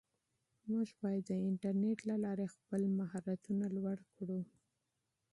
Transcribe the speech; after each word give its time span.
موږ 0.69 0.87
باید 1.01 1.23
د 1.27 1.31
انټرنیټ 1.49 1.99
له 2.09 2.15
لارې 2.23 2.45
خپل 2.55 2.81
مهارتونه 2.99 3.65
لوړ 3.75 3.97
کړو. 4.15 4.39